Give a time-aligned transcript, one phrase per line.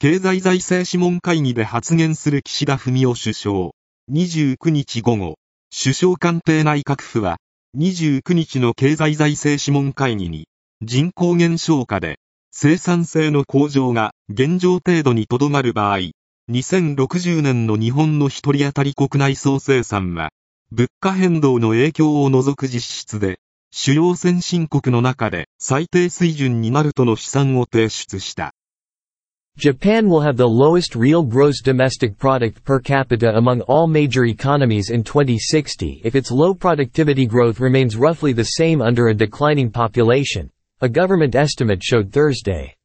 [0.00, 3.70] 経済財政諮問会議で発言する岸田文雄首相。
[4.12, 5.34] 29日午後、
[5.76, 7.38] 首相官邸内閣府は、
[7.76, 10.46] 29日の経済財政諮問会議に、
[10.82, 12.20] 人口減少下で、
[12.52, 16.12] 生産性の向上が現状程度にとどまる場合、
[16.48, 20.30] 2060年の日本の一人当たり国内総生産は、
[20.70, 23.40] 物価変動の影響を除く実質で、
[23.72, 28.54] 主要先進国の中で最低水準になるとの試算を提出した。
[29.58, 35.02] Japan will have the lowest real gross domestic product per capita among all major economies in
[35.02, 40.48] 2060 if its low productivity growth remains roughly the same under a declining population,
[40.80, 42.77] a government estimate showed Thursday.